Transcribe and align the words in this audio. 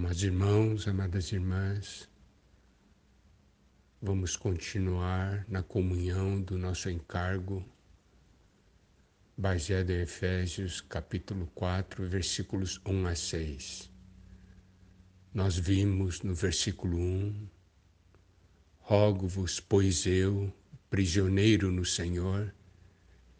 Amados 0.00 0.22
irmãos, 0.22 0.88
amadas 0.88 1.30
irmãs, 1.30 2.08
vamos 4.00 4.34
continuar 4.34 5.44
na 5.46 5.62
comunhão 5.62 6.40
do 6.40 6.56
nosso 6.56 6.88
encargo, 6.88 7.62
baseado 9.36 9.90
em 9.90 10.00
Efésios 10.00 10.80
capítulo 10.80 11.46
4, 11.54 12.08
versículos 12.08 12.80
1 12.86 13.06
a 13.08 13.14
6. 13.14 13.90
Nós 15.34 15.58
vimos 15.58 16.22
no 16.22 16.34
versículo 16.34 16.96
1: 16.96 17.46
Rogo-vos, 18.78 19.60
pois 19.60 20.06
eu, 20.06 20.50
prisioneiro 20.88 21.70
no 21.70 21.84
Senhor, 21.84 22.54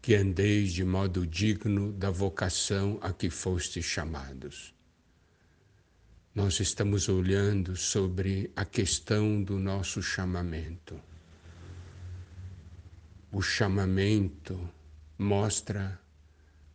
que 0.00 0.14
andeis 0.14 0.72
de 0.72 0.84
modo 0.84 1.26
digno 1.26 1.92
da 1.92 2.10
vocação 2.10 2.98
a 3.02 3.12
que 3.12 3.28
fostes 3.28 3.84
chamados 3.84 4.74
nós 6.36 6.60
estamos 6.60 7.08
olhando 7.08 7.74
sobre 7.76 8.50
a 8.54 8.62
questão 8.62 9.42
do 9.42 9.58
nosso 9.58 10.02
chamamento. 10.02 11.00
O 13.32 13.40
chamamento 13.40 14.68
mostra 15.16 15.98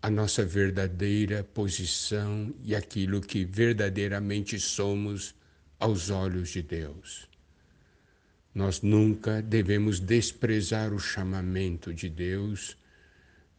a 0.01 0.09
nossa 0.09 0.43
verdadeira 0.43 1.43
posição 1.43 2.51
e 2.63 2.75
aquilo 2.75 3.21
que 3.21 3.45
verdadeiramente 3.45 4.59
somos 4.59 5.35
aos 5.79 6.09
olhos 6.09 6.49
de 6.49 6.63
Deus. 6.63 7.29
Nós 8.55 8.81
nunca 8.81 9.43
devemos 9.43 9.99
desprezar 9.99 10.91
o 10.91 10.97
chamamento 10.97 11.93
de 11.93 12.09
Deus, 12.09 12.75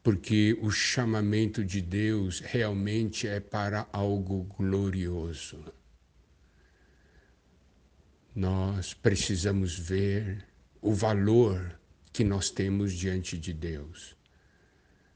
porque 0.02 0.58
o 0.60 0.68
chamamento 0.68 1.64
de 1.64 1.80
Deus 1.80 2.40
realmente 2.40 3.28
é 3.28 3.38
para 3.38 3.86
algo 3.92 4.42
glorioso 4.58 5.64
nós 8.34 8.94
precisamos 8.94 9.78
ver 9.78 10.46
o 10.80 10.94
valor 10.94 11.78
que 12.12 12.24
nós 12.24 12.48
temos 12.50 12.94
diante 12.94 13.36
de 13.36 13.52
Deus. 13.52 14.16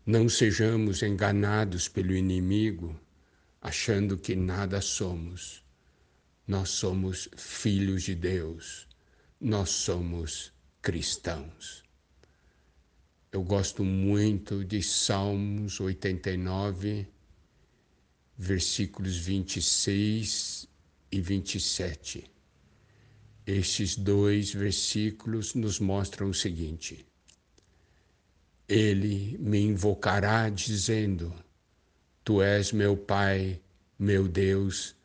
Não 0.05 0.29
sejamos 0.29 1.03
enganados 1.03 1.89
pelo 1.89 2.15
inimigo, 2.15 2.99
achando 3.61 4.19
que 4.19 4.37
nada 4.37 4.83
somos. 4.83 5.65
Nós 6.47 6.69
somos 6.69 7.29
filhos 7.37 8.03
de 8.03 8.15
Deus, 8.15 8.87
nós 9.41 9.71
somos 9.71 10.53
cristãos. 10.83 11.83
Eu 13.33 13.43
gosto 13.43 13.83
muito 13.83 14.65
de 14.65 14.83
Salmos 14.83 15.81
89, 15.81 17.09
versículos 18.39 19.17
26 19.17 20.69
e 21.11 21.21
27 21.21 22.36
estes 23.47 23.95
dois 23.95 24.53
versículos 24.53 25.55
nos 25.55 25.79
mostram 25.79 26.29
o 26.29 26.35
seguinte: 26.35 27.07
Ele 28.69 29.39
me 29.39 29.61
invocará 29.61 30.49
dizendo: 30.49 31.33
Tu 32.25 32.43
és 32.43 32.73
meu 32.73 32.97
Pai, 32.97 33.61
meu 33.97 34.27
Deus 34.27 34.97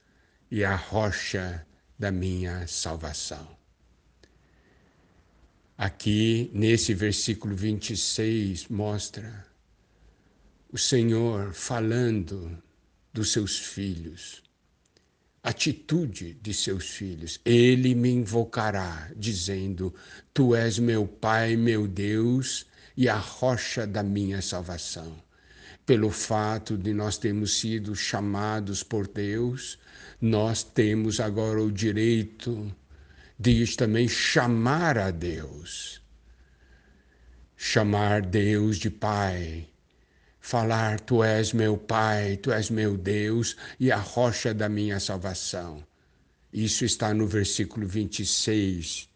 e 0.50 0.64
a 0.64 0.76
rocha 0.76 1.66
da 2.00 2.12
minha 2.12 2.66
salvação. 2.66 3.48
Aqui, 5.78 6.50
nesse 6.54 6.94
versículo 6.94 7.56
26, 7.56 8.68
mostra 8.68 9.46
o 10.72 10.78
Senhor 10.78 11.54
falando 11.54 12.62
dos 13.14 13.32
seus 13.32 13.58
filhos 13.58 14.44
atitude 15.44 16.34
de 16.42 16.54
seus 16.54 16.90
filhos. 16.90 17.40
Ele 17.44 17.96
me 17.96 18.10
invocará, 18.10 19.12
dizendo: 19.16 19.94
Tu 20.34 20.56
és 20.56 20.78
meu 20.80 21.08
Pai, 21.08 21.56
meu 21.56 21.88
Deus 21.88 22.66
e 22.96 23.10
a 23.10 23.18
rocha 23.18 23.88
da 23.88 24.04
minha 24.04 24.42
salvação. 24.42 25.22
Pelo 25.86 26.10
fato 26.10 26.78
de 26.78 26.94
nós 26.94 27.18
termos 27.18 27.60
sido 27.60 27.96
chamados 27.96 28.84
por 28.84 29.08
Deus, 29.08 29.80
nós 30.22 30.64
temos 30.64 31.20
agora 31.20 31.62
o 31.62 31.72
direito 31.72 32.74
de 33.40 33.76
também 33.76 34.08
chamar 34.08 34.98
a 34.98 35.10
Deus. 35.10 36.00
Chamar 37.58 38.22
Deus 38.22 38.78
de 38.78 38.90
Pai, 38.90 39.68
falar: 40.42 41.00
Tu 41.00 41.24
és 41.24 41.54
meu 41.54 41.78
Pai, 41.78 42.36
Tu 42.38 42.52
és 42.52 42.70
meu 42.70 42.98
Deus 42.98 43.56
e 43.80 43.92
a 43.92 43.98
rocha 43.98 44.54
da 44.54 44.68
minha 44.68 45.00
salvação. 45.00 45.84
Isso 46.52 46.84
está 46.84 47.14
no 47.14 47.26
versículo 47.26 47.88
26 47.88 49.08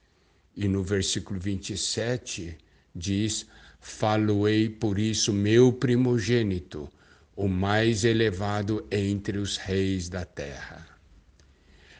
e 0.56 0.68
no 0.70 0.82
versículo 0.84 1.40
27 1.40 2.58
diz: 2.96 3.46
Faloei 3.82 4.70
por 4.70 4.98
isso 4.98 5.34
meu 5.34 5.74
primogênito, 5.74 6.90
o 7.36 7.48
mais 7.48 8.06
elevado 8.06 8.88
entre 8.90 9.38
os 9.38 9.58
reis 9.58 10.08
da 10.08 10.24
terra. 10.24 10.88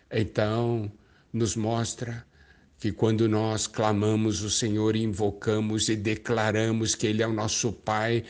Então, 0.10 0.90
nos 1.34 1.56
mostra 1.56 2.26
que 2.80 2.92
quando 2.92 3.28
nós 3.28 3.68
clamamos 3.68 4.42
o 4.42 4.50
Senhor, 4.50 4.96
invocamos 4.96 5.90
e 5.90 5.96
declaramos 5.96 6.96
que 6.96 7.08
Ele 7.08 7.22
é 7.22 7.28
o 7.28 7.34
nosso 7.34 7.72
Pai, 7.74 8.24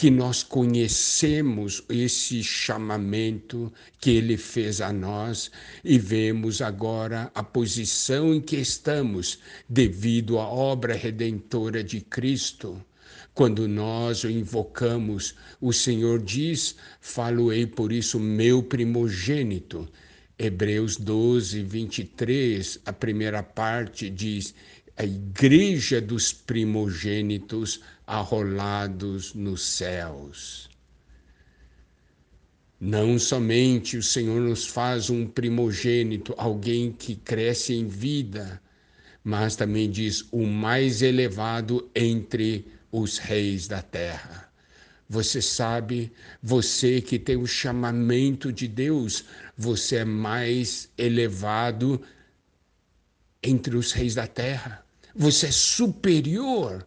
que 0.00 0.10
nós 0.10 0.42
conhecemos 0.42 1.84
esse 1.86 2.42
chamamento 2.42 3.70
que 4.00 4.12
Ele 4.12 4.38
fez 4.38 4.80
a 4.80 4.90
nós 4.94 5.50
e 5.84 5.98
vemos 5.98 6.62
agora 6.62 7.30
a 7.34 7.42
posição 7.42 8.34
em 8.34 8.40
que 8.40 8.56
estamos 8.56 9.40
devido 9.68 10.38
à 10.38 10.48
obra 10.48 10.94
redentora 10.94 11.84
de 11.84 12.00
Cristo. 12.00 12.82
Quando 13.34 13.68
nós 13.68 14.24
o 14.24 14.30
invocamos, 14.30 15.34
o 15.60 15.70
Senhor 15.70 16.22
diz: 16.22 16.76
Falo-ei 16.98 17.66
por 17.66 17.92
isso 17.92 18.18
meu 18.18 18.62
primogênito 18.62 19.86
Hebreus 20.42 20.96
12, 20.96 21.62
23, 21.62 22.80
a 22.86 22.94
primeira 22.94 23.42
parte 23.42 24.08
diz: 24.08 24.54
a 25.00 25.04
igreja 25.04 25.98
dos 25.98 26.30
primogênitos 26.30 27.80
arrolados 28.06 29.32
nos 29.32 29.62
céus. 29.62 30.68
Não 32.78 33.18
somente 33.18 33.96
o 33.96 34.02
Senhor 34.02 34.38
nos 34.42 34.66
faz 34.66 35.08
um 35.08 35.26
primogênito, 35.26 36.34
alguém 36.36 36.92
que 36.92 37.16
cresce 37.16 37.72
em 37.72 37.88
vida, 37.88 38.60
mas 39.24 39.56
também 39.56 39.90
diz 39.90 40.26
o 40.30 40.44
mais 40.46 41.00
elevado 41.00 41.90
entre 41.94 42.66
os 42.92 43.16
reis 43.16 43.66
da 43.66 43.80
terra. 43.80 44.52
Você 45.08 45.40
sabe, 45.40 46.12
você 46.42 47.00
que 47.00 47.18
tem 47.18 47.38
o 47.38 47.46
chamamento 47.46 48.52
de 48.52 48.68
Deus, 48.68 49.24
você 49.56 49.96
é 49.96 50.04
mais 50.04 50.90
elevado 50.98 52.02
entre 53.42 53.74
os 53.78 53.92
reis 53.92 54.14
da 54.14 54.26
terra. 54.26 54.89
Você 55.14 55.46
é 55.46 55.52
superior 55.52 56.86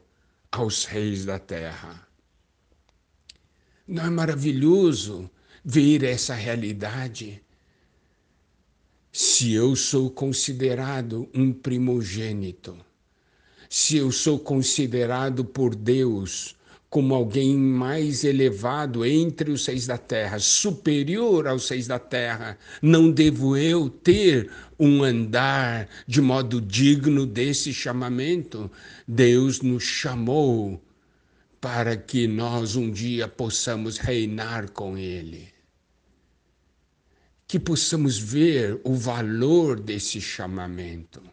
aos 0.51 0.85
reis 0.85 1.25
da 1.25 1.39
terra. 1.39 2.07
Não 3.87 4.05
é 4.05 4.09
maravilhoso 4.09 5.29
ver 5.63 6.03
essa 6.03 6.33
realidade? 6.33 7.43
Se 9.11 9.51
eu 9.53 9.75
sou 9.75 10.09
considerado 10.09 11.29
um 11.33 11.51
primogênito, 11.51 12.77
se 13.69 13.97
eu 13.97 14.11
sou 14.11 14.39
considerado 14.39 15.43
por 15.43 15.75
Deus 15.75 16.55
como 16.93 17.15
alguém 17.15 17.57
mais 17.57 18.23
elevado 18.23 19.03
entre 19.03 19.49
os 19.49 19.63
seis 19.63 19.87
da 19.87 19.97
terra, 19.97 20.37
superior 20.37 21.47
aos 21.47 21.65
seis 21.65 21.87
da 21.87 21.97
terra, 21.97 22.55
não 22.83 23.09
devo 23.09 23.57
eu 23.57 23.89
ter 23.89 24.51
um 24.79 25.01
andar 25.01 25.89
de 26.05 26.21
modo 26.21 26.61
digno 26.61 27.25
desse 27.25 27.73
chamamento? 27.73 28.69
Deus 29.07 29.59
nos 29.61 29.81
chamou 29.81 30.79
para 31.59 31.97
que 31.97 32.27
nós 32.27 32.75
um 32.75 32.91
dia 32.91 33.27
possamos 33.27 33.97
reinar 33.97 34.69
com 34.69 34.95
Ele. 34.95 35.47
Que 37.47 37.57
possamos 37.57 38.19
ver 38.19 38.79
o 38.83 38.93
valor 38.93 39.79
desse 39.79 40.21
chamamento 40.21 41.23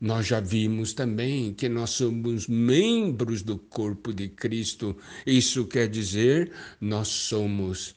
nós 0.00 0.26
já 0.26 0.40
vimos 0.40 0.92
também 0.92 1.54
que 1.54 1.68
nós 1.68 1.90
somos 1.90 2.46
membros 2.46 3.42
do 3.42 3.58
corpo 3.58 4.12
de 4.12 4.28
Cristo. 4.28 4.96
Isso 5.26 5.66
quer 5.66 5.88
dizer, 5.88 6.52
nós 6.80 7.08
somos 7.08 7.96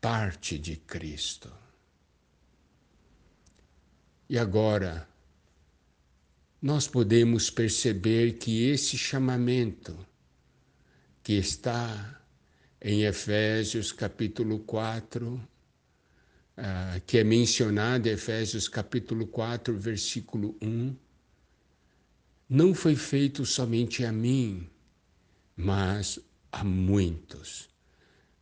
parte 0.00 0.58
de 0.58 0.76
Cristo. 0.76 1.52
E 4.28 4.38
agora, 4.38 5.08
nós 6.62 6.86
podemos 6.86 7.50
perceber 7.50 8.34
que 8.34 8.68
esse 8.68 8.96
chamamento 8.96 10.06
que 11.22 11.32
está 11.32 12.22
em 12.80 13.02
Efésios 13.02 13.90
capítulo 13.90 14.60
4, 14.60 15.34
uh, 15.34 15.40
que 17.06 17.18
é 17.18 17.24
mencionado 17.24 18.08
em 18.08 18.12
Efésios 18.12 18.68
capítulo 18.68 19.26
4, 19.26 19.76
versículo 19.76 20.56
1, 20.62 20.94
não 22.50 22.74
foi 22.74 22.96
feito 22.96 23.46
somente 23.46 24.04
a 24.04 24.10
mim, 24.10 24.66
mas 25.56 26.18
a 26.50 26.64
muitos. 26.64 27.70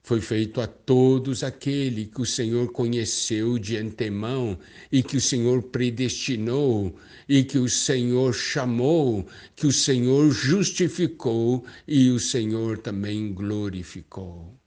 Foi 0.03 0.23
feito 0.23 0.63
a 0.63 0.67
todos 0.67 1.45
aquele 1.45 2.07
que 2.07 2.23
o 2.23 2.25
Senhor 2.25 2.73
conheceu 2.73 3.59
de 3.59 3.77
antemão 3.77 4.59
e 4.91 5.03
que 5.03 5.19
o 5.19 5.21
Senhor 5.21 5.63
predestinou 5.65 6.99
e 7.29 7.45
que 7.45 7.59
o 7.59 7.69
Senhor 7.69 8.33
chamou, 8.33 9.29
que 9.55 9.67
o 9.67 9.73
Senhor 9.73 10.31
justificou 10.31 11.63
e 11.87 12.09
o 12.09 12.19
Senhor 12.19 12.79
também 12.79 13.35
glorificou. 13.35 14.59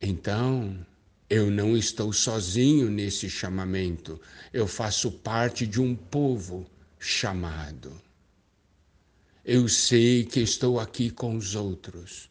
Então, 0.00 0.86
eu 1.30 1.48
não 1.48 1.76
estou 1.76 2.12
sozinho 2.12 2.90
nesse 2.90 3.30
chamamento, 3.30 4.20
eu 4.52 4.66
faço 4.66 5.12
parte 5.12 5.64
de 5.64 5.80
um 5.80 5.94
povo 5.94 6.68
chamado. 6.98 7.92
Eu 9.44 9.68
sei 9.68 10.24
que 10.24 10.40
estou 10.40 10.80
aqui 10.80 11.08
com 11.08 11.36
os 11.36 11.54
outros. 11.54 12.28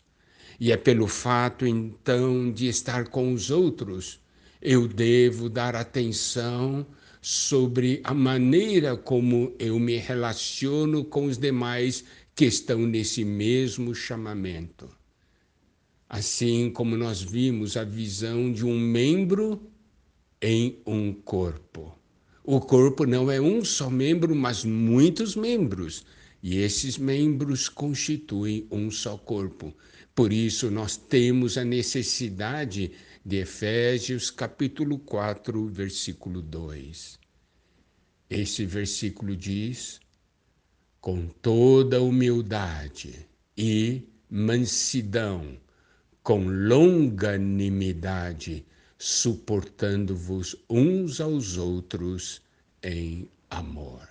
E 0.59 0.73
é 0.73 0.77
pelo 0.77 1.07
fato, 1.07 1.65
então, 1.65 2.51
de 2.51 2.67
estar 2.67 3.07
com 3.07 3.33
os 3.33 3.49
outros, 3.49 4.19
eu 4.61 4.85
devo 4.85 5.49
dar 5.49 5.77
atenção 5.77 6.85
sobre 7.21 8.01
a 8.03 8.13
maneira 8.13 8.97
como 8.97 9.55
eu 9.57 9.79
me 9.79 9.95
relaciono 9.95 11.05
com 11.05 11.25
os 11.25 11.37
demais 11.37 12.03
que 12.35 12.43
estão 12.43 12.79
nesse 12.79 13.23
mesmo 13.23 13.95
chamamento. 13.95 14.98
Assim 16.09 16.71
como 16.71 16.97
nós 16.97 17.21
vimos 17.21 17.77
a 17.77 17.83
visão 17.83 18.51
de 18.51 18.65
um 18.65 18.79
membro 18.79 19.71
em 20.41 20.81
um 20.83 21.13
corpo. 21.13 21.95
O 22.43 22.59
corpo 22.59 23.05
não 23.05 23.29
é 23.29 23.39
um 23.39 23.63
só 23.63 23.91
membro, 23.91 24.35
mas 24.35 24.65
muitos 24.65 25.35
membros. 25.35 26.03
E 26.41 26.57
esses 26.57 26.97
membros 26.97 27.69
constituem 27.69 28.65
um 28.71 28.89
só 28.89 29.17
corpo. 29.17 29.71
Por 30.15 30.33
isso, 30.33 30.71
nós 30.71 30.97
temos 30.97 31.59
a 31.59 31.63
necessidade 31.63 32.91
de 33.23 33.37
Efésios 33.37 34.31
capítulo 34.31 34.97
4, 34.97 35.67
versículo 35.67 36.41
2. 36.41 37.19
Esse 38.29 38.65
versículo 38.65 39.35
diz: 39.35 39.99
com 40.99 41.27
toda 41.27 42.01
humildade 42.01 43.27
e 43.57 44.03
mansidão, 44.29 45.57
com 46.29 46.45
longanimidade, 46.47 48.63
suportando-vos 48.99 50.55
uns 50.69 51.19
aos 51.19 51.57
outros 51.57 52.39
em 52.83 53.27
amor. 53.49 54.07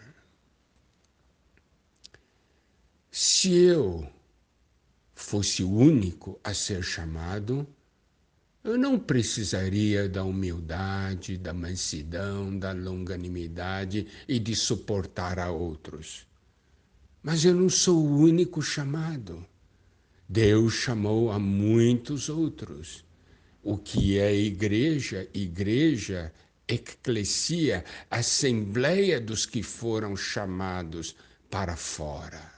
Se 3.09 3.53
eu 3.53 4.11
fosse 5.15 5.62
o 5.62 5.70
único 5.70 6.41
a 6.43 6.53
ser 6.53 6.82
chamado, 6.82 7.65
eu 8.65 8.76
não 8.76 8.99
precisaria 8.99 10.09
da 10.09 10.25
humildade, 10.25 11.38
da 11.38 11.55
mansidão, 11.55 12.59
da 12.59 12.73
longanimidade 12.73 14.09
e 14.26 14.41
de 14.41 14.56
suportar 14.56 15.38
a 15.38 15.53
outros. 15.53 16.26
Mas 17.23 17.44
eu 17.44 17.55
não 17.55 17.69
sou 17.69 18.05
o 18.05 18.19
único 18.19 18.61
chamado. 18.61 19.47
Deus 20.28 20.75
chamou 20.75 21.32
a 21.32 21.38
muitos 21.38 22.28
outros. 22.28 23.02
O 23.62 23.78
que 23.78 24.19
é 24.19 24.34
igreja? 24.34 25.26
Igreja, 25.32 26.32
eclesia, 26.69 27.82
assembleia 28.10 29.19
dos 29.19 29.46
que 29.46 29.62
foram 29.62 30.14
chamados 30.14 31.16
para 31.50 31.76
fora. 31.76 32.52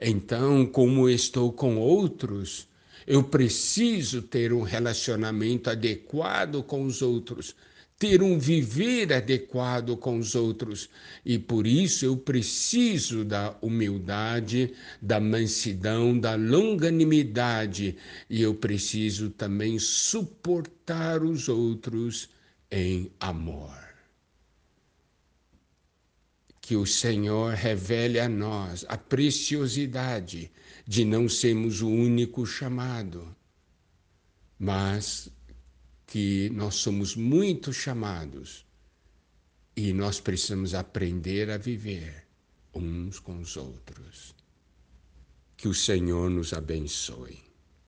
Então, 0.00 0.64
como 0.64 1.06
estou 1.06 1.52
com 1.52 1.76
outros, 1.76 2.66
eu 3.06 3.22
preciso 3.22 4.22
ter 4.22 4.54
um 4.54 4.62
relacionamento 4.62 5.68
adequado 5.68 6.62
com 6.62 6.84
os 6.84 7.02
outros 7.02 7.54
ter 8.02 8.20
um 8.20 8.36
viver 8.36 9.12
adequado 9.12 9.96
com 9.96 10.18
os 10.18 10.34
outros. 10.34 10.90
E 11.24 11.38
por 11.38 11.68
isso 11.68 12.04
eu 12.04 12.16
preciso 12.16 13.24
da 13.24 13.56
humildade, 13.62 14.74
da 15.00 15.20
mansidão, 15.20 16.18
da 16.18 16.34
longanimidade. 16.34 17.96
E 18.28 18.42
eu 18.42 18.56
preciso 18.56 19.30
também 19.30 19.78
suportar 19.78 21.22
os 21.22 21.48
outros 21.48 22.28
em 22.72 23.08
amor. 23.20 23.78
Que 26.60 26.74
o 26.74 26.84
Senhor 26.84 27.54
revele 27.54 28.18
a 28.18 28.28
nós 28.28 28.84
a 28.88 28.98
preciosidade 28.98 30.50
de 30.84 31.04
não 31.04 31.28
sermos 31.28 31.80
o 31.80 31.88
único 31.88 32.44
chamado, 32.44 33.32
mas 34.58 35.30
que 36.12 36.50
nós 36.50 36.74
somos 36.74 37.16
muito 37.16 37.72
chamados 37.72 38.66
e 39.74 39.94
nós 39.94 40.20
precisamos 40.20 40.74
aprender 40.74 41.48
a 41.48 41.56
viver 41.56 42.26
uns 42.74 43.18
com 43.18 43.40
os 43.40 43.56
outros. 43.56 44.34
Que 45.56 45.68
o 45.68 45.72
Senhor 45.72 46.28
nos 46.28 46.52
abençoe. 46.52 47.42